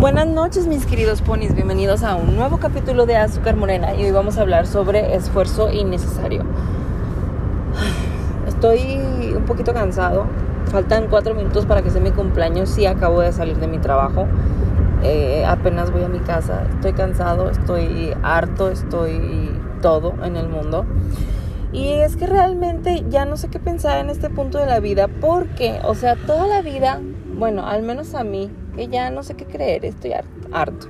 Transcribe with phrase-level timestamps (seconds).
[0.00, 4.12] Buenas noches mis queridos ponis, bienvenidos a un nuevo capítulo de Azúcar Morena y hoy
[4.12, 6.42] vamos a hablar sobre esfuerzo innecesario.
[8.48, 8.98] Estoy
[9.36, 10.24] un poquito cansado,
[10.70, 14.26] faltan cuatro minutos para que sea mi cumpleaños y acabo de salir de mi trabajo,
[15.02, 19.50] eh, apenas voy a mi casa, estoy cansado, estoy harto, estoy
[19.82, 20.86] todo en el mundo.
[21.72, 25.08] Y es que realmente ya no sé qué pensar en este punto de la vida
[25.08, 27.00] porque, o sea, toda la vida,
[27.40, 30.12] bueno, al menos a mí, que ya no sé qué creer, estoy
[30.52, 30.88] harto.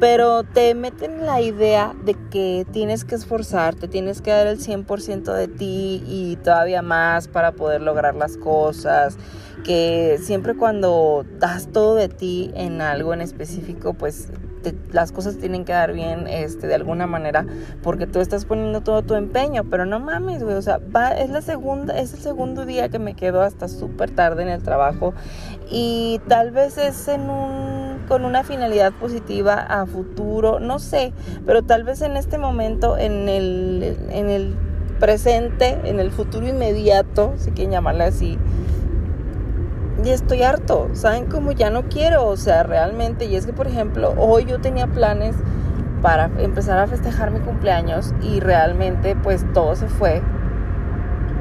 [0.00, 5.32] Pero te meten la idea de que tienes que esforzarte, tienes que dar el 100%
[5.32, 9.16] de ti y todavía más para poder lograr las cosas.
[9.64, 14.28] Que siempre cuando das todo de ti en algo en específico, pues
[14.92, 17.46] las cosas tienen que dar bien este, de alguna manera
[17.82, 21.30] porque tú estás poniendo todo tu empeño, pero no mames, güey, o sea, va, es
[21.30, 25.14] la segunda, es el segundo día que me quedo hasta súper tarde en el trabajo
[25.70, 31.12] y tal vez es en un, con una finalidad positiva a futuro, no sé,
[31.46, 34.54] pero tal vez en este momento, en el, en el
[34.98, 38.38] presente, en el futuro inmediato, si quieren llamarle así,
[40.04, 42.26] y estoy harto, ¿saben cómo ya no quiero?
[42.26, 45.34] O sea, realmente, y es que por ejemplo, hoy yo tenía planes
[46.02, 50.22] para empezar a festejar mi cumpleaños y realmente pues todo se fue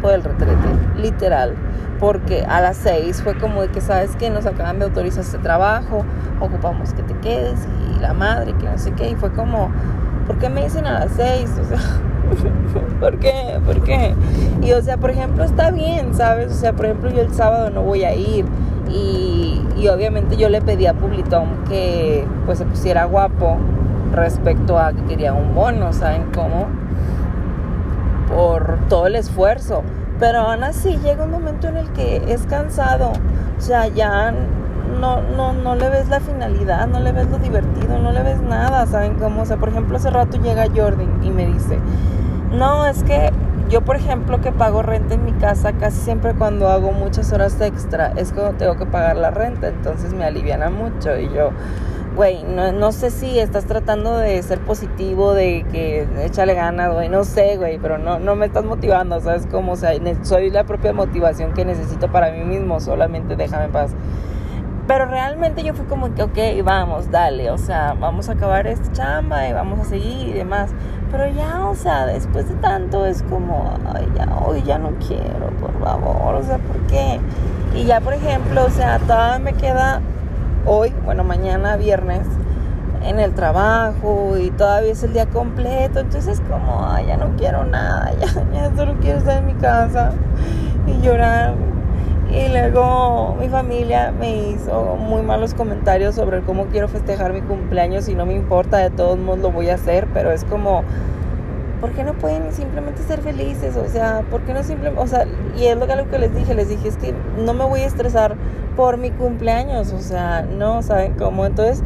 [0.00, 0.54] por el retrete,
[0.96, 1.54] literal,
[1.98, 5.38] porque a las seis fue como de que sabes que nos acaban de autorizar este
[5.38, 6.04] trabajo,
[6.40, 7.58] ocupamos que te quedes
[7.90, 9.70] y la madre, que no sé qué, y fue como,
[10.26, 11.50] ¿por qué me dicen a las seis?
[11.60, 11.78] O sea,
[13.00, 13.58] ¿por qué?
[13.64, 14.14] ¿Por qué?
[14.62, 16.52] Y o sea, por ejemplo, está bien, ¿sabes?
[16.52, 18.44] O sea, por ejemplo, yo el sábado no voy a ir.
[18.88, 23.56] Y, y obviamente yo le pedí a Publitón que pues se pusiera guapo
[24.12, 26.66] respecto a que quería un bono, ¿saben cómo?
[28.28, 29.82] Por todo el esfuerzo.
[30.20, 33.12] Pero aún así llega un momento en el que es cansado.
[33.58, 34.32] O sea, ya
[35.00, 38.40] no, no, no le ves la finalidad, no le ves lo divertido, no le ves
[38.40, 39.42] nada, ¿saben cómo?
[39.42, 41.78] O sea, por ejemplo, hace rato llega Jordan y me dice,
[42.54, 43.30] no, es que
[43.68, 47.60] yo, por ejemplo, que pago renta en mi casa, casi siempre cuando hago muchas horas
[47.60, 51.50] extra es cuando tengo que pagar la renta, entonces me aliviana mucho y yo...
[52.16, 57.08] Güey, no, no sé si estás tratando de ser positivo, de que échale ganas, güey,
[57.08, 59.72] no sé, güey, pero no, no me estás motivando, ¿sabes cómo?
[59.72, 59.90] O sea,
[60.22, 63.90] soy la propia motivación que necesito para mí mismo, solamente déjame en paz.
[64.86, 68.92] Pero realmente yo fui como que, ok, vamos, dale, o sea, vamos a acabar esta
[68.92, 70.70] chamba y vamos a seguir y demás.
[71.10, 75.48] Pero ya, o sea, después de tanto es como, ay, ya, hoy ya no quiero,
[75.58, 77.18] por favor, o sea, ¿por qué?
[77.74, 80.00] Y ya, por ejemplo, o sea, todavía me queda
[80.66, 82.26] hoy, bueno, mañana, viernes,
[83.02, 86.00] en el trabajo y todavía es el día completo.
[86.00, 89.54] Entonces, es como, ay, ya no quiero nada, ya, ya solo quiero estar en mi
[89.54, 90.12] casa
[90.86, 91.54] y llorar
[92.30, 98.08] y luego mi familia me hizo muy malos comentarios sobre cómo quiero festejar mi cumpleaños
[98.08, 100.82] y no me importa, de todos modos lo voy a hacer, pero es como,
[101.80, 103.76] ¿por qué no pueden simplemente ser felices?
[103.76, 105.26] O sea, ¿por qué no simplemente, o sea,
[105.56, 108.36] y es lo que les dije, les dije, es que no me voy a estresar
[108.76, 111.46] por mi cumpleaños, o sea, no, ¿saben cómo?
[111.46, 111.82] Entonces,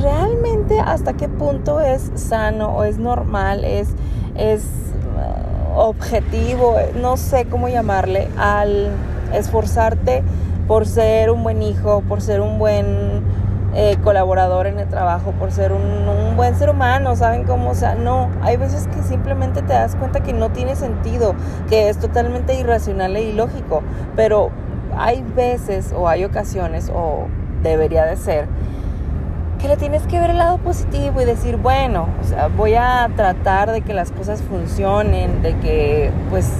[0.00, 3.88] realmente hasta qué punto es sano o es normal, es,
[4.34, 4.62] es
[5.16, 8.90] uh, objetivo, no sé cómo llamarle, al
[9.34, 10.22] esforzarte
[10.66, 13.22] por ser un buen hijo, por ser un buen
[13.74, 17.70] eh, colaborador en el trabajo, por ser un, un, buen ser humano, ¿saben cómo?
[17.70, 21.34] O sea, no, hay veces que simplemente te das cuenta que no tiene sentido,
[21.68, 23.82] que es totalmente irracional e ilógico,
[24.16, 24.50] pero
[24.96, 27.26] hay veces o hay ocasiones, o
[27.62, 28.48] debería de ser,
[29.60, 33.08] que le tienes que ver el lado positivo y decir, bueno, o sea, voy a
[33.14, 36.50] tratar de que las cosas funcionen, de que pues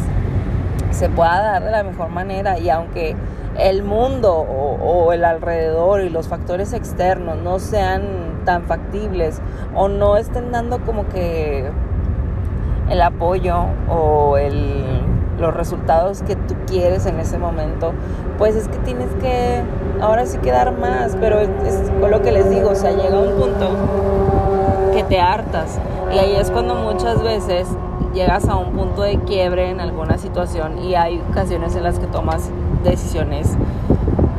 [0.90, 3.16] se pueda dar de la mejor manera y aunque
[3.58, 8.02] el mundo o, el alrededor y los factores externos no sean
[8.44, 9.40] tan factibles
[9.74, 11.68] o no estén dando como que
[12.88, 15.02] el apoyo o el,
[15.38, 17.92] los resultados que tú quieres en ese momento,
[18.38, 19.62] pues es que tienes que
[20.00, 23.18] ahora sí que dar más, pero es, es lo que les digo, o sea, llega
[23.18, 23.68] un punto
[24.92, 25.78] que te hartas
[26.12, 27.68] y ahí es cuando muchas veces
[28.12, 32.06] llegas a un punto de quiebre en alguna situación y hay ocasiones en las que
[32.06, 32.50] tomas
[32.82, 33.56] decisiones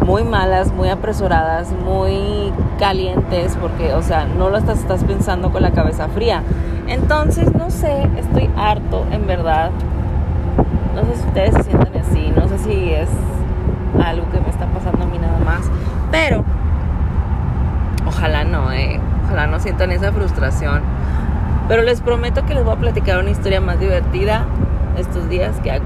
[0.05, 5.71] muy malas, muy apresuradas, muy calientes, porque, o sea, no lo estás, pensando con la
[5.71, 6.43] cabeza fría.
[6.87, 9.69] Entonces, no sé, estoy harto, en verdad.
[10.95, 13.09] No sé si ustedes se sienten así, no sé si es
[14.03, 15.69] algo que me está pasando a mí nada más,
[16.11, 16.43] pero
[18.05, 20.81] ojalá no, eh, ojalá no sientan esa frustración
[21.71, 24.45] pero les prometo que les voy a platicar una historia más divertida
[24.97, 25.81] estos días que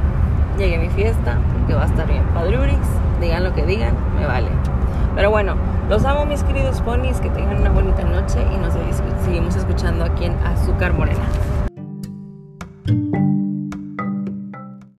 [0.57, 2.79] llegue mi fiesta, porque va a estar bien padruris,
[3.21, 4.49] digan lo que digan, me vale.
[5.15, 5.53] Pero bueno,
[5.87, 8.73] los amo mis queridos ponis, que tengan una bonita noche y nos
[9.23, 11.21] seguimos escuchando aquí en Azúcar Morena.